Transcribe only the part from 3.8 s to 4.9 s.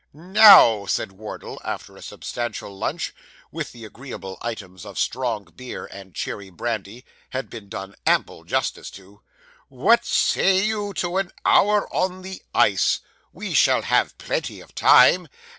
agreeable items